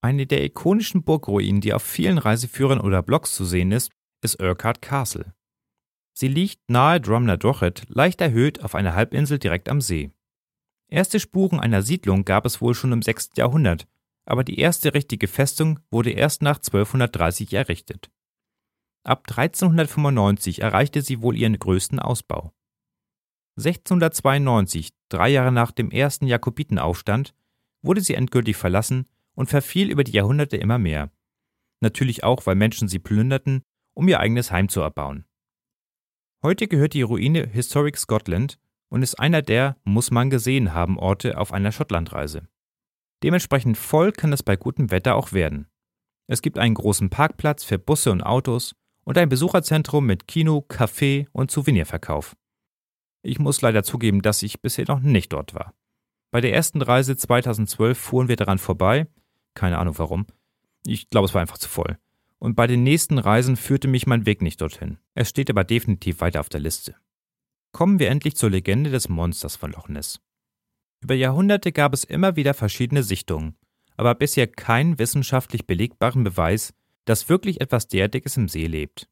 [0.00, 4.80] Eine der ikonischen Burgruinen, die auf vielen Reiseführern oder Blogs zu sehen ist, ist Urquhart
[4.80, 5.34] Castle.
[6.14, 10.12] Sie liegt nahe Drumna Drochet, leicht erhöht auf einer Halbinsel direkt am See.
[10.88, 13.32] Erste Spuren einer Siedlung gab es wohl schon im 6.
[13.36, 13.86] Jahrhundert,
[14.26, 18.10] aber die erste richtige Festung wurde erst nach 1230 errichtet.
[19.04, 22.52] Ab 1395 erreichte sie wohl ihren größten Ausbau.
[23.56, 27.34] 1692, drei Jahre nach dem ersten Jakobitenaufstand,
[27.82, 31.12] wurde sie endgültig verlassen und verfiel über die Jahrhunderte immer mehr.
[31.80, 33.62] Natürlich auch, weil Menschen sie plünderten,
[33.94, 35.24] um ihr eigenes Heim zu erbauen.
[36.42, 38.58] Heute gehört die Ruine Historic Scotland
[38.88, 42.48] und ist einer der muss man gesehen haben Orte auf einer Schottlandreise.
[43.26, 45.66] Dementsprechend voll kann es bei gutem Wetter auch werden.
[46.28, 51.26] Es gibt einen großen Parkplatz für Busse und Autos und ein Besucherzentrum mit Kino, Café
[51.32, 52.36] und Souvenirverkauf.
[53.22, 55.74] Ich muss leider zugeben, dass ich bisher noch nicht dort war.
[56.30, 59.08] Bei der ersten Reise 2012 fuhren wir daran vorbei,
[59.54, 60.26] keine Ahnung warum.
[60.86, 61.98] Ich glaube, es war einfach zu voll.
[62.38, 64.98] Und bei den nächsten Reisen führte mich mein Weg nicht dorthin.
[65.14, 66.94] Es steht aber definitiv weiter auf der Liste
[67.76, 70.18] kommen wir endlich zur Legende des Monsters von Loch Ness.
[71.06, 73.54] Über Jahrhunderte gab es immer wieder verschiedene Sichtungen,
[73.96, 79.08] aber bisher keinen wissenschaftlich belegbaren Beweis, dass wirklich etwas derartiges im See lebt.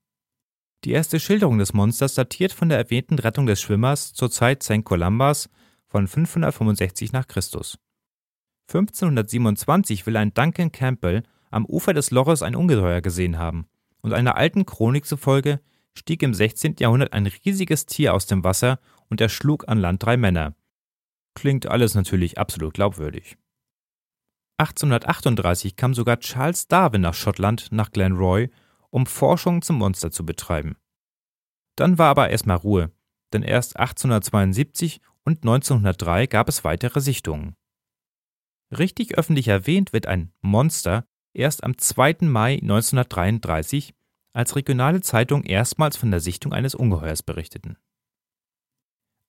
[0.82, 4.82] Die erste Schilderung des Monsters datiert von der erwähnten Rettung des Schwimmers zur Zeit St.
[4.82, 5.48] Columbas
[5.86, 7.78] von 565 nach Christus.
[8.66, 13.68] 1527 will ein Duncan Campbell am Ufer des Loches ein Ungeheuer gesehen haben,
[14.00, 15.60] und einer alten Chronik zufolge
[15.96, 16.74] stieg im 16.
[16.80, 20.56] Jahrhundert ein riesiges Tier aus dem Wasser und erschlug an Land drei Männer.
[21.34, 23.36] Klingt alles natürlich absolut glaubwürdig.
[24.58, 28.50] 1838 kam sogar Charles Darwin nach Schottland, nach Glenroy,
[28.90, 30.76] um Forschung zum Monster zu betreiben.
[31.76, 32.92] Dann war aber erstmal Ruhe,
[33.32, 37.56] denn erst 1872 und 1903 gab es weitere Sichtungen.
[38.70, 42.18] Richtig öffentlich erwähnt wird ein Monster erst am 2.
[42.20, 43.94] Mai 1933
[44.32, 47.76] als regionale Zeitung erstmals von der Sichtung eines Ungeheuers berichteten.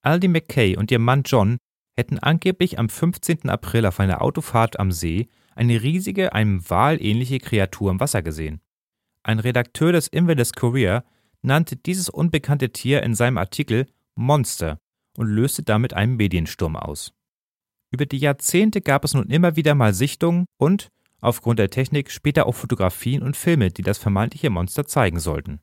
[0.02, 1.58] Aldi McKay und ihr Mann John
[1.96, 3.50] hätten angeblich am 15.
[3.50, 8.60] April auf einer Autofahrt am See eine riesige, einem Wal ähnliche Kreatur im Wasser gesehen.
[9.24, 11.04] Ein Redakteur des Inverness Courier
[11.42, 14.80] nannte dieses unbekannte Tier in seinem Artikel Monster
[15.18, 17.14] und löste damit einen Mediensturm aus.
[17.92, 20.90] Über die Jahrzehnte gab es nun immer wieder mal Sichtungen und,
[21.22, 25.62] aufgrund der Technik später auch Fotografien und Filme, die das vermeintliche Monster zeigen sollten.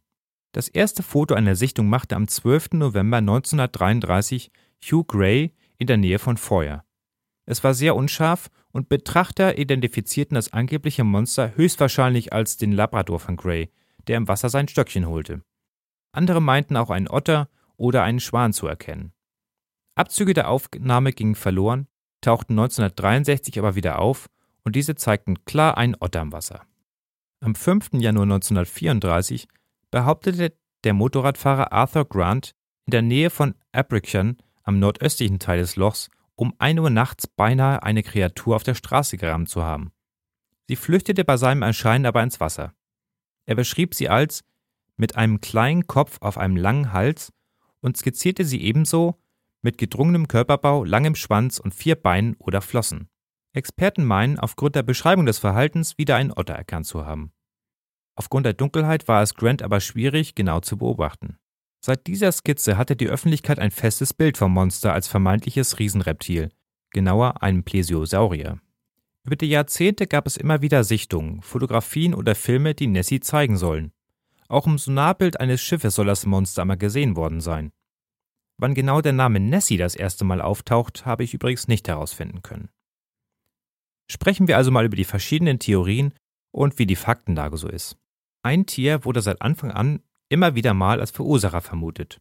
[0.53, 2.73] Das erste Foto einer Sichtung machte am 12.
[2.73, 4.51] November 1933
[4.83, 6.85] Hugh Gray in der Nähe von Foyer.
[7.45, 13.37] Es war sehr unscharf und Betrachter identifizierten das angebliche Monster höchstwahrscheinlich als den Labrador von
[13.37, 13.71] Gray,
[14.07, 15.42] der im Wasser sein Stöckchen holte.
[16.12, 19.12] Andere meinten auch einen Otter oder einen Schwan zu erkennen.
[19.95, 21.88] Abzüge der Aufnahme gingen verloren,
[22.21, 24.29] tauchten 1963 aber wieder auf
[24.64, 26.64] und diese zeigten klar einen Otter im Wasser.
[27.40, 27.95] Am 5.
[27.95, 29.49] Januar 1934
[29.90, 32.55] behauptete der Motorradfahrer Arthur Grant
[32.87, 37.83] in der Nähe von Abrickan am nordöstlichen Teil des Lochs um 1 Uhr nachts beinahe
[37.83, 39.92] eine Kreatur auf der Straße gerammt zu haben.
[40.68, 42.72] Sie flüchtete bei seinem Erscheinen aber ins Wasser.
[43.44, 44.44] Er beschrieb sie als
[44.96, 47.33] mit einem kleinen Kopf auf einem langen Hals
[47.81, 49.20] und skizzierte sie ebenso
[49.62, 53.09] mit gedrungenem Körperbau, langem Schwanz und vier Beinen oder Flossen.
[53.53, 57.33] Experten meinen, aufgrund der Beschreibung des Verhaltens wieder einen Otter erkannt zu haben.
[58.14, 61.38] Aufgrund der Dunkelheit war es Grant aber schwierig, genau zu beobachten.
[61.85, 66.51] Seit dieser Skizze hatte die Öffentlichkeit ein festes Bild vom Monster als vermeintliches Riesenreptil,
[66.90, 68.61] genauer einem Plesiosaurier.
[69.25, 73.92] Über die Jahrzehnte gab es immer wieder Sichtungen, Fotografien oder Filme, die Nessie zeigen sollen.
[74.49, 77.73] Auch im Sonarbild eines Schiffes soll das Monster einmal gesehen worden sein.
[78.59, 82.68] Wann genau der Name Nessie das erste Mal auftaucht, habe ich übrigens nicht herausfinden können.
[84.09, 86.14] Sprechen wir also mal über die verschiedenen Theorien
[86.53, 87.97] und wie die Faktenlage so ist.
[88.45, 92.21] Ein Tier wurde seit Anfang an immer wieder mal als Verursacher vermutet.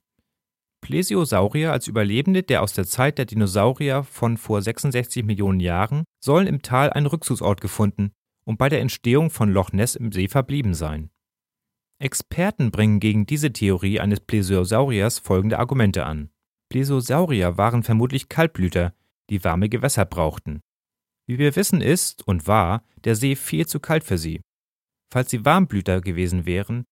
[0.82, 6.48] Plesiosaurier als Überlebende der aus der Zeit der Dinosaurier von vor 66 Millionen Jahren sollen
[6.48, 8.12] im Tal einen Rückzugsort gefunden
[8.44, 11.12] und bei der Entstehung von Loch Ness im See verblieben sein.
[12.00, 16.32] Experten bringen gegen diese Theorie eines Plesiosauriers folgende Argumente an.
[16.70, 18.96] Plesiosaurier waren vermutlich Kaltblüter,
[19.30, 20.62] die warme Gewässer brauchten.
[21.28, 24.42] Wie wir wissen ist und war der See viel zu kalt für sie.
[25.14, 26.86] Falls sie Warmblüter gewesen wären,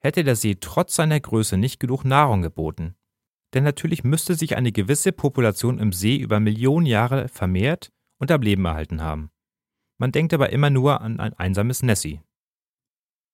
[0.00, 2.96] hätte der See trotz seiner Größe nicht genug Nahrung geboten.
[3.54, 8.42] Denn natürlich müsste sich eine gewisse Population im See über Millionen Jahre vermehrt und am
[8.42, 9.30] Leben erhalten haben.
[9.98, 12.20] Man denkt aber immer nur an ein einsames Nessie.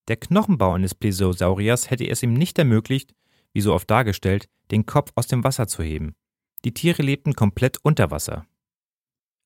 [0.09, 3.15] Der Knochenbau eines Plesiosauriers hätte es ihm nicht ermöglicht,
[3.53, 6.15] wie so oft dargestellt, den Kopf aus dem Wasser zu heben.
[6.65, 8.47] Die Tiere lebten komplett unter Wasser.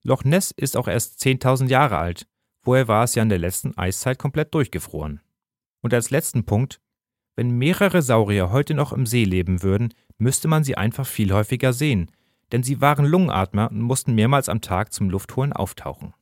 [0.02, 2.26] Loch Ness ist auch erst 10.000 Jahre alt,
[2.62, 5.20] vorher war es ja in der letzten Eiszeit komplett durchgefroren.
[5.82, 6.80] Und als letzten Punkt,
[7.40, 11.72] wenn mehrere Saurier heute noch im See leben würden, müsste man sie einfach viel häufiger
[11.72, 12.10] sehen,
[12.52, 16.12] denn sie waren Lungenatmer und mussten mehrmals am Tag zum Luftholen auftauchen.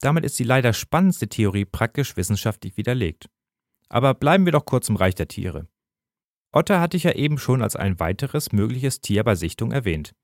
[0.00, 3.28] Damit ist die leider spannendste Theorie praktisch wissenschaftlich widerlegt.
[3.90, 5.68] Aber bleiben wir doch kurz im Reich der Tiere.
[6.52, 10.14] Otter hatte ich ja eben schon als ein weiteres mögliches Tier bei Sichtung erwähnt.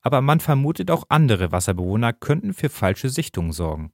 [0.00, 3.90] Aber man vermutet auch andere Wasserbewohner könnten für falsche Sichtungen sorgen.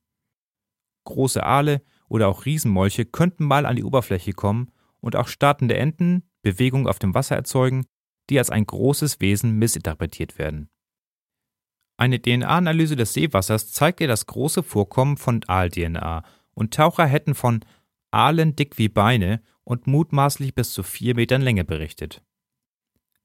[1.04, 4.70] Große Aale oder auch Riesenmolche könnten mal an die Oberfläche kommen
[5.06, 7.86] und auch startende Enten Bewegung auf dem Wasser erzeugen,
[8.28, 10.68] die als ein großes Wesen missinterpretiert werden.
[11.96, 17.64] Eine DNA-Analyse des Seewassers zeigte das große Vorkommen von Aal-DNA und Taucher hätten von
[18.10, 22.22] Aalen dick wie Beine und mutmaßlich bis zu vier Metern Länge berichtet.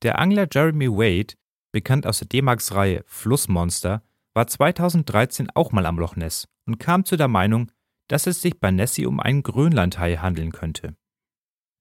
[0.03, 1.33] Der Angler Jeremy Wade,
[1.71, 4.03] bekannt aus der D-Max-Reihe Flussmonster,
[4.35, 7.71] war 2013 auch mal am Loch Ness und kam zu der Meinung,
[8.07, 10.95] dass es sich bei Nessie um einen Grönlandhai handeln könnte.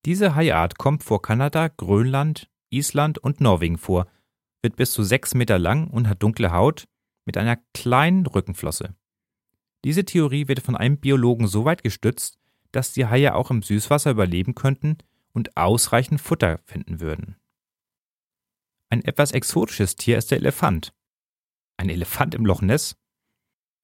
[0.04, 4.06] Diese Haiart kommt vor Kanada, Grönland, Island und Norwegen vor,
[4.62, 6.86] wird bis zu sechs Meter lang und hat dunkle Haut
[7.26, 8.94] mit einer kleinen Rückenflosse.
[9.84, 12.38] Diese Theorie wird von einem Biologen so weit gestützt,
[12.72, 14.98] dass die Haie auch im Süßwasser überleben könnten
[15.32, 17.36] und ausreichend Futter finden würden.
[18.88, 20.92] Ein etwas exotisches Tier ist der Elefant.
[21.76, 22.96] Ein Elefant im Loch Ness?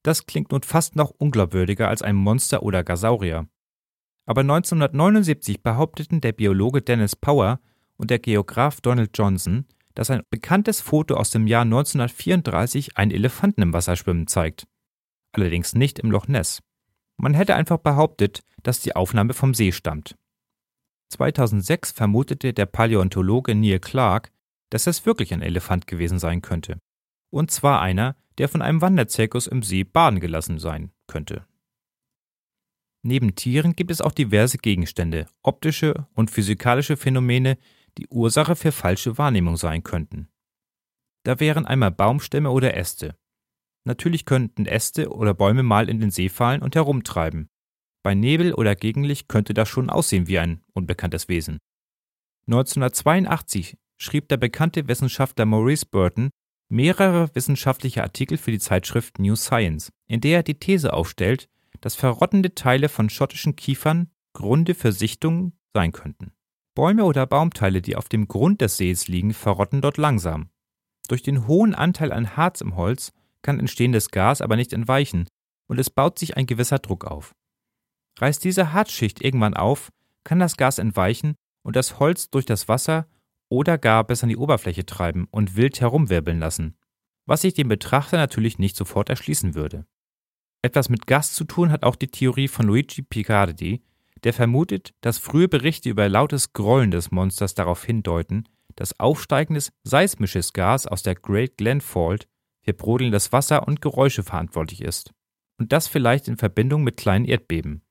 [0.02, 3.48] Das klingt nun fast noch unglaubwürdiger als ein Monster oder Gasaurier.
[4.27, 7.61] Aber 1979 behaupteten der Biologe Dennis Power
[7.97, 13.62] und der Geograf Donald Johnson, dass ein bekanntes Foto aus dem Jahr 1934 einen Elefanten
[13.62, 14.67] im Wasser schwimmen zeigt.
[15.33, 16.61] Allerdings nicht im Loch Ness.
[17.17, 20.17] Man hätte einfach behauptet, dass die Aufnahme vom See stammt.
[21.11, 24.33] 2006 vermutete der Paläontologe Neil Clark,
[24.71, 26.79] dass es wirklich ein Elefant gewesen sein könnte.
[27.31, 31.47] Und zwar einer, der von einem Wanderzirkus im See baden gelassen sein könnte.
[33.07, 37.57] Neben Tieren gibt es auch diverse Gegenstände, optische und physikalische Phänomene,
[37.99, 40.29] die Ursache für falsche Wahrnehmung sein könnten.
[41.23, 43.16] Da wären einmal Baumstämme oder Äste.
[43.85, 47.49] Natürlich könnten Äste oder Bäume mal in den See fallen und herumtreiben.
[48.03, 51.59] Bei Nebel oder Gegenlicht könnte das schon aussehen wie ein unbekanntes Wesen.
[52.49, 56.31] 1982 schrieb der bekannte Wissenschaftler Maurice Burton
[56.69, 61.49] mehrere wissenschaftliche Artikel für die Zeitschrift New Science, in der er die These aufstellt,
[61.81, 66.33] dass verrottende Teile von schottischen Kiefern Gründe für Sichtungen sein könnten.
[66.75, 70.51] Bäume oder Baumteile, die auf dem Grund des Sees liegen, verrotten dort langsam.
[71.09, 73.12] Durch den hohen Anteil an Harz im Holz
[73.43, 75.27] kann entstehendes Gas aber nicht entweichen
[75.69, 77.35] und es baut sich ein gewisser Druck auf.
[78.19, 79.91] Reißt diese Harzschicht irgendwann auf,
[80.25, 83.07] kann das Gas entweichen und das Holz durch das Wasser
[83.49, 86.77] oder gar bis an die Oberfläche treiben und wild herumwirbeln lassen,
[87.27, 89.87] was sich dem Betrachter natürlich nicht sofort erschließen würde.
[90.66, 93.85] Etwas mit Gas zu tun hat auch die Theorie von Luigi Picardi,
[94.24, 100.52] der vermutet, dass frühe Berichte über lautes Grollen des Monsters darauf hindeuten, dass aufsteigendes seismisches
[100.52, 102.26] Gas aus der Great Glen Fault
[102.64, 105.12] für brodelndes Wasser und Geräusche verantwortlich ist.
[105.57, 107.83] Und das vielleicht in Verbindung mit kleinen Erdbeben.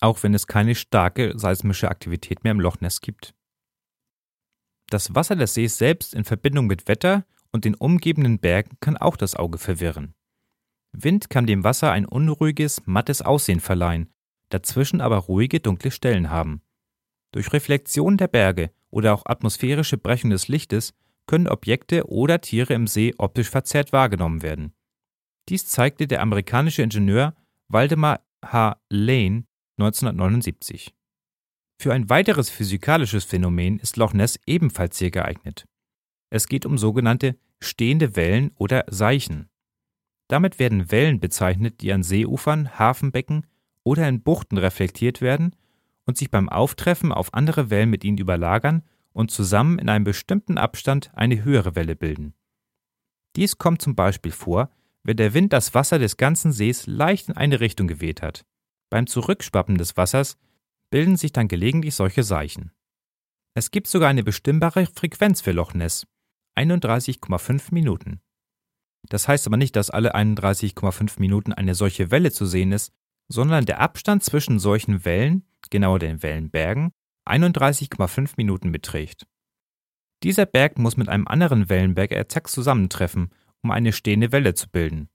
[0.00, 3.32] Auch wenn es keine starke seismische Aktivität mehr im Loch Ness gibt.
[4.90, 9.16] Das Wasser des Sees selbst in Verbindung mit Wetter und den umgebenden Bergen kann auch
[9.16, 10.12] das Auge verwirren.
[11.02, 14.08] Wind kann dem Wasser ein unruhiges, mattes Aussehen verleihen
[14.50, 16.62] dazwischen aber ruhige, dunkle Stellen haben.
[17.32, 20.94] Durch Reflexion der Berge oder auch atmosphärische Brechung des Lichtes
[21.26, 24.72] können Objekte oder Tiere im See optisch verzerrt wahrgenommen werden.
[25.48, 27.34] Dies zeigte der amerikanische Ingenieur
[27.68, 28.80] Waldemar H.
[28.90, 29.44] Lane
[29.78, 30.94] 1979.
[31.78, 35.66] Für ein weiteres physikalisches Phänomen ist Loch Ness ebenfalls sehr geeignet.
[36.30, 39.50] Es geht um sogenannte stehende Wellen oder Seichen.
[40.28, 43.46] Damit werden Wellen bezeichnet, die an Seeufern, Hafenbecken
[43.84, 45.54] oder in Buchten reflektiert werden
[46.04, 50.58] und sich beim Auftreffen auf andere Wellen mit ihnen überlagern und zusammen in einem bestimmten
[50.58, 52.34] Abstand eine höhere Welle bilden.
[53.36, 54.70] Dies kommt zum Beispiel vor,
[55.02, 58.44] wenn der Wind das Wasser des ganzen Sees leicht in eine Richtung geweht hat.
[58.90, 60.36] Beim Zurückschwappen des Wassers
[60.90, 62.72] bilden sich dann gelegentlich solche Seichen.
[63.54, 66.06] Es gibt sogar eine bestimmbare Frequenz für Loch Ness,
[66.56, 68.20] 31,5 Minuten.
[69.08, 72.92] Das heißt aber nicht, dass alle 31,5 Minuten eine solche Welle zu sehen ist,
[73.28, 76.92] sondern der Abstand zwischen solchen Wellen, genauer den Wellenbergen,
[77.26, 79.26] 31,5 Minuten beträgt.
[80.22, 83.30] Dieser Berg muss mit einem anderen Wellenberg exakt zusammentreffen,
[83.62, 85.08] um eine stehende Welle zu bilden.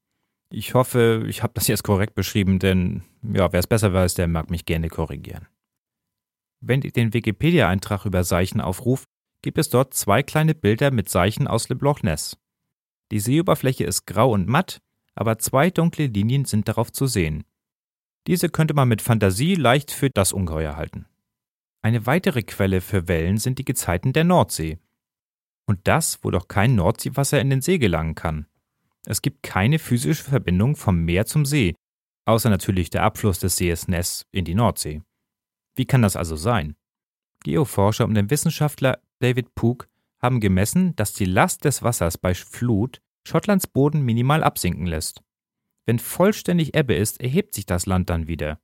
[0.52, 4.28] Ich hoffe, ich habe das jetzt korrekt beschrieben, denn ja, wer es besser weiß, der
[4.28, 5.48] mag mich gerne korrigieren.
[6.60, 9.08] Wenn ihr den Wikipedia-Eintrag über Seichen aufruft,
[9.42, 12.38] gibt es dort zwei kleine Bilder mit Seichen aus Le Bloch Ness.
[13.12, 14.82] Die Seeoberfläche ist grau und matt,
[15.16, 17.44] aber zwei dunkle Linien sind darauf zu sehen.
[18.28, 21.06] Diese könnte man mit Fantasie leicht für das Ungeheuer halten.
[21.82, 24.78] Eine weitere Quelle für Wellen sind die Gezeiten der Nordsee.
[25.66, 28.46] Und das, wo doch kein Nordseewasser in den See gelangen kann.
[29.06, 31.76] Es gibt keine physische Verbindung vom Meer zum See,
[32.26, 35.02] außer natürlich der Abfluss des Sees Ness in die Nordsee.
[35.76, 36.76] Wie kann das also sein?
[37.44, 39.88] Geoforscher und der Wissenschaftler David Pook
[40.22, 45.22] haben gemessen, dass die Last des Wassers bei Flut Schottlands Boden minimal absinken lässt.
[45.86, 48.60] Wenn vollständig Ebbe ist, erhebt sich das Land dann wieder.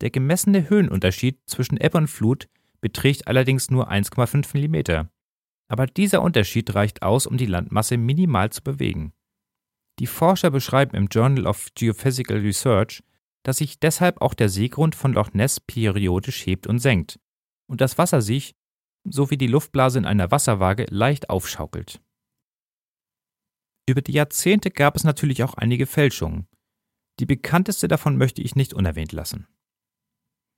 [0.00, 2.48] Der gemessene Höhenunterschied zwischen Ebbe und Flut
[2.80, 5.08] beträgt allerdings nur 1,5 mm.
[5.68, 9.12] Aber dieser Unterschied reicht aus, um die Landmasse minimal zu bewegen.
[9.98, 13.02] Die Forscher beschreiben im Journal of Geophysical Research,
[13.42, 17.18] dass sich deshalb auch der Seegrund von Loch Ness periodisch hebt und senkt
[17.66, 18.54] und das Wasser sich,
[19.10, 22.00] so wie die Luftblase in einer Wasserwaage, leicht aufschaukelt.
[23.88, 26.48] Über die Jahrzehnte gab es natürlich auch einige Fälschungen.
[27.20, 29.46] Die bekannteste davon möchte ich nicht unerwähnt lassen.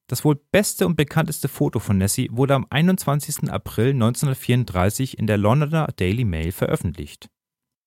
[0.09, 3.51] Das wohl beste und bekannteste Foto von Nessie wurde am 21.
[3.51, 7.29] April 1934 in der Londoner Daily Mail veröffentlicht.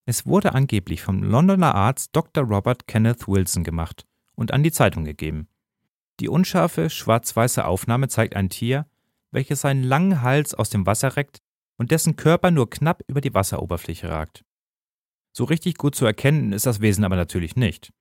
[0.05, 2.43] Es wurde angeblich vom Londoner Arzt Dr.
[2.43, 5.47] Robert Kenneth Wilson gemacht und an die Zeitung gegeben.
[6.19, 8.85] Die unscharfe, schwarz-weiße Aufnahme zeigt ein Tier,
[9.31, 11.39] welches seinen langen Hals aus dem Wasser reckt
[11.77, 14.43] und dessen Körper nur knapp über die Wasseroberfläche ragt.
[15.33, 17.91] So richtig gut zu erkennen ist das Wesen aber natürlich nicht.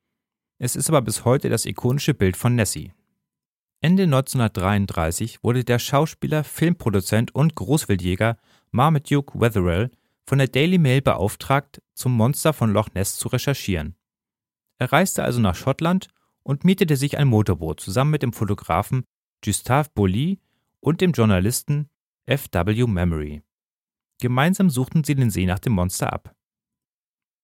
[0.59, 2.93] Es ist aber bis heute das ikonische Bild von Nessie.
[3.81, 8.37] Ende 1933 wurde der Schauspieler, Filmproduzent und Großwildjäger
[8.71, 9.91] Marmaduke Wetherell
[10.27, 13.95] von der Daily Mail beauftragt, zum Monster von Loch Ness zu recherchieren.
[14.79, 16.09] Er reiste also nach Schottland
[16.43, 19.05] und mietete sich ein Motorboot zusammen mit dem Fotografen
[19.43, 20.41] Gustave Bolly
[20.81, 21.89] und dem Journalisten
[22.27, 22.87] F.W.
[22.87, 23.43] Memory.
[24.21, 26.35] Gemeinsam suchten sie den See nach dem Monster ab.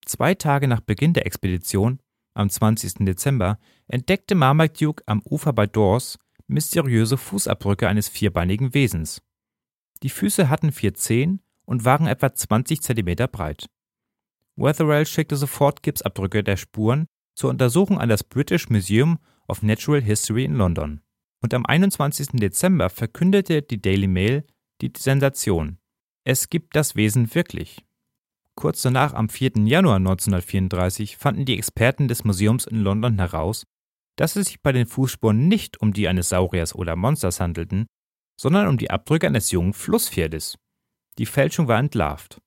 [0.04, 2.00] Zwei Tage nach Beginn der Expedition,
[2.34, 3.04] am 20.
[3.06, 6.18] Dezember, entdeckte Marmaduke am Ufer bei Dawes
[6.48, 9.22] mysteriöse Fußabdrücke eines vierbeinigen Wesens.
[10.02, 13.68] Die Füße hatten vier Zehen und waren etwa 20 cm breit.
[14.56, 19.18] Wetherell schickte sofort Gipsabdrücke der Spuren zur Untersuchung an das British Museum
[19.48, 21.02] of Natural History in London.
[21.42, 22.28] Und am 21.
[22.34, 24.44] Dezember verkündete die Daily Mail
[24.80, 25.78] die Sensation.
[26.24, 27.84] Es gibt das Wesen wirklich.
[28.56, 29.52] Kurz danach, am 4.
[29.66, 33.64] Januar 1934, fanden die Experten des Museums in London heraus,
[34.16, 37.86] dass es sich bei den Fußspuren nicht um die eines Sauriers oder Monsters handelten,
[38.40, 40.56] sondern um die Abdrücke eines jungen Flusspferdes.
[41.18, 42.40] Die Fälschung war entlarvt.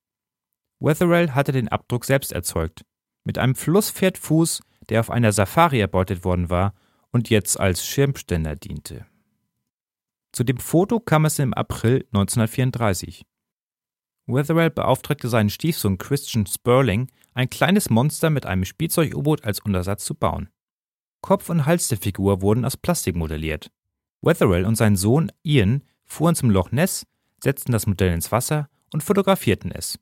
[0.80, 2.84] Wetherell hatte den Abdruck selbst erzeugt,
[3.23, 6.73] mit einem Flusspferdfuß, der auf einer Safari erbeutet worden war
[7.12, 9.06] und jetzt als Schirmständer diente.
[10.32, 13.26] Zu dem Foto kam es im April 1934.
[14.28, 20.13] Wetherell beauftragte seinen Stiefsohn Christian Sperling, ein kleines Monster mit einem Spielzeug-U-Boot als Untersatz zu
[20.13, 20.50] bauen.
[21.21, 23.71] Kopf und Hals der Figur wurden aus Plastik modelliert.
[24.21, 27.06] Wetherell und sein Sohn Ian fuhren zum Loch Ness,
[27.44, 30.00] setzten das Modell ins Wasser und fotografierten es.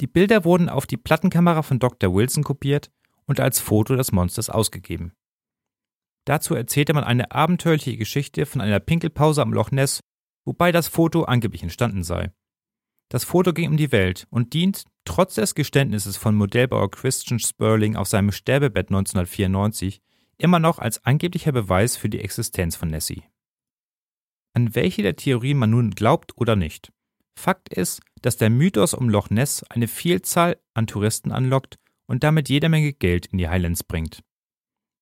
[0.00, 2.12] Die Bilder wurden auf die Plattenkamera von Dr.
[2.12, 2.90] Wilson kopiert
[3.26, 5.12] und als Foto des Monsters ausgegeben.
[6.24, 10.00] Dazu erzählte man eine abenteuerliche Geschichte von einer Pinkelpause am Loch Ness,
[10.44, 12.32] wobei das Foto angeblich entstanden sei.
[13.08, 17.96] Das Foto ging um die Welt und dient, trotz des Geständnisses von Modellbauer Christian Sperling
[17.96, 20.00] auf seinem Sterbebett 1994,
[20.38, 23.24] immer noch als angeblicher Beweis für die Existenz von Nessie.
[24.54, 26.92] An welche der Theorien man nun glaubt oder nicht.
[27.38, 32.48] Fakt ist, dass der Mythos um Loch Ness eine Vielzahl an Touristen anlockt und damit
[32.48, 34.22] jede Menge Geld in die Highlands bringt.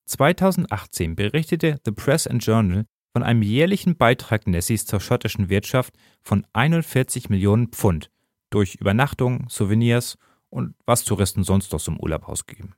[0.05, 6.45] 2018 berichtete The Press and Journal von einem jährlichen Beitrag Nessies zur schottischen Wirtschaft von
[6.53, 8.09] 41 Millionen Pfund,
[8.49, 10.17] durch Übernachtung, Souvenirs
[10.49, 12.75] und was Touristen sonst noch im Urlaub ausgeben.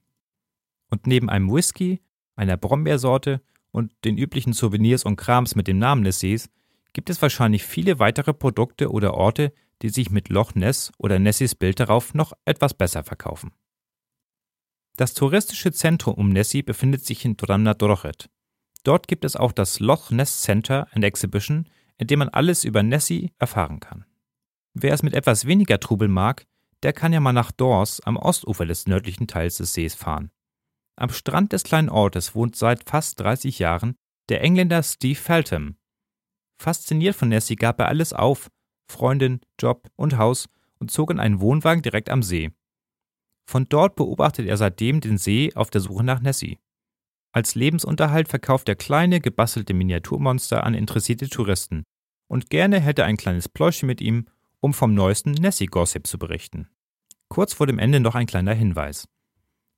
[0.89, 2.01] Und neben einem Whisky,
[2.35, 6.49] einer Brombeersorte und den üblichen Souvenirs und Krams mit dem Namen des Sees
[6.93, 11.55] gibt es wahrscheinlich viele weitere Produkte oder Orte, die sich mit Loch Ness oder Nessies
[11.55, 13.51] Bild darauf noch etwas besser verkaufen.
[14.95, 18.29] Das touristische Zentrum um Nessie befindet sich in Drumnadrochit.
[18.83, 22.83] Dort gibt es auch das Loch Ness Center and Exhibition, in dem man alles über
[22.83, 24.05] Nessie erfahren kann.
[24.73, 26.45] Wer es mit etwas weniger Trubel mag,
[26.83, 30.31] der kann ja mal nach Dors am Ostufer des nördlichen Teils des Sees fahren.
[30.95, 33.95] Am Strand des kleinen Ortes wohnt seit fast 30 Jahren
[34.29, 35.77] der Engländer Steve Feltham.
[36.61, 38.49] Fasziniert von Nessie gab er alles auf,
[38.87, 42.51] Freundin, Job und Haus und zog in einen Wohnwagen direkt am See.
[43.45, 46.59] Von dort beobachtet er seitdem den See auf der Suche nach Nessie.
[47.31, 51.83] Als Lebensunterhalt verkauft er kleine, gebastelte Miniaturmonster an interessierte Touristen.
[52.27, 54.27] Und gerne hätte er ein kleines Pläuschchen mit ihm,
[54.59, 56.69] um vom neuesten Nessie-Gossip zu berichten.
[57.27, 59.07] Kurz vor dem Ende noch ein kleiner Hinweis.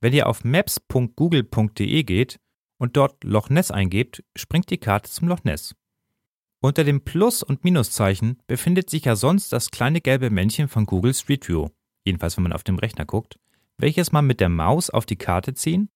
[0.01, 2.39] Wenn ihr auf maps.google.de geht
[2.77, 5.73] und dort Loch Ness eingebt, springt die Karte zum Loch Ness.
[6.59, 11.13] Unter dem Plus- und Minuszeichen befindet sich ja sonst das kleine gelbe Männchen von Google
[11.13, 11.69] Street View,
[12.03, 13.39] jedenfalls wenn man auf dem Rechner guckt,
[13.77, 15.89] welches man mit der Maus auf die Karte ziehen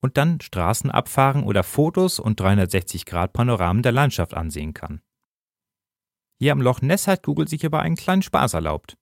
[0.00, 5.02] und dann Straßen abfahren oder Fotos und 360-Grad-Panoramen der Landschaft ansehen kann.
[6.38, 8.96] Hier am Loch Ness hat Google sich aber einen kleinen Spaß erlaubt.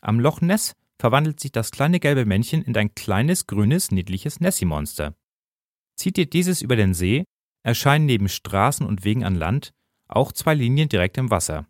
[0.00, 5.14] Am Loch Ness verwandelt sich das kleine gelbe Männchen in ein kleines, grünes, niedliches Nessie-Monster.
[5.96, 7.24] Zieht ihr dieses über den See,
[7.62, 9.72] erscheinen neben Straßen und Wegen an Land
[10.08, 11.66] auch zwei Linien direkt im Wasser.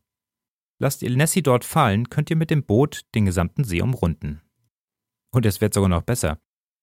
[0.78, 4.40] Lasst ihr Nessie dort fallen, könnt ihr mit dem Boot den gesamten See umrunden.
[5.32, 6.38] Und es wird sogar noch besser.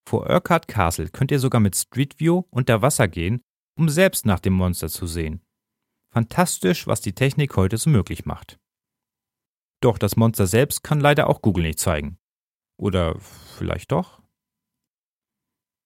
[0.07, 3.41] Vor Urquhart Castle könnt ihr sogar mit Street View unter Wasser gehen,
[3.77, 5.41] um selbst nach dem Monster zu sehen.
[6.13, 8.57] Fantastisch, was die Technik heute so möglich macht.
[9.81, 12.17] Doch das Monster selbst kann leider auch Google nicht zeigen.
[12.77, 14.21] Oder vielleicht doch?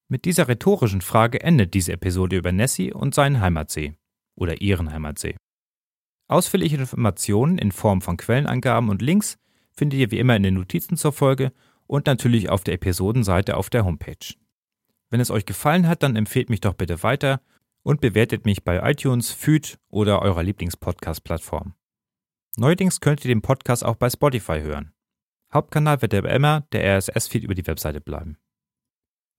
[0.08, 3.96] Mit dieser rhetorischen Frage endet diese Episode über Nessie und seinen Heimatsee
[4.36, 5.36] oder ihren Heimatsee.
[6.28, 9.38] Ausführliche Informationen in Form von Quellenangaben und Links
[9.72, 11.52] findet ihr wie immer in den Notizen zur Folge
[11.92, 14.36] und natürlich auf der Episodenseite auf der Homepage.
[15.10, 17.42] Wenn es euch gefallen hat, dann empfehlt mich doch bitte weiter
[17.84, 21.74] und bewertet mich bei iTunes, Feed oder eurer Lieblingspodcast-Plattform.
[22.56, 24.94] Neuerdings könnt ihr den Podcast auch bei Spotify hören.
[25.54, 28.38] Hauptkanal wird aber immer der RSS-Feed über die Webseite bleiben.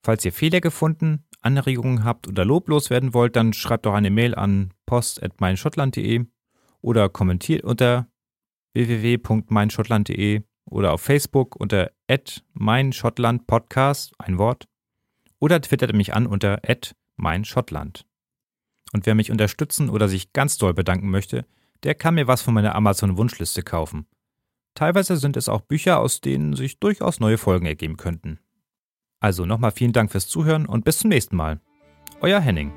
[0.05, 4.35] Falls ihr Fehler gefunden, Anregungen habt oder loblos werden wollt, dann schreibt doch eine Mail
[4.35, 6.27] an post.meinschottland.de
[6.83, 8.09] oder kommentiert unter
[8.75, 11.91] www.meinschottland.de oder auf Facebook unter
[12.53, 14.69] meinschottlandpodcast, ein Wort,
[15.39, 16.61] oder twittert mich an unter
[17.17, 18.07] meinschottland.
[18.93, 21.47] Und wer mich unterstützen oder sich ganz doll bedanken möchte,
[21.83, 24.07] der kann mir was von meiner Amazon-Wunschliste kaufen.
[24.75, 28.39] Teilweise sind es auch Bücher, aus denen sich durchaus neue Folgen ergeben könnten.
[29.21, 31.61] Also nochmal vielen Dank fürs Zuhören und bis zum nächsten Mal.
[32.21, 32.73] Euer Henning.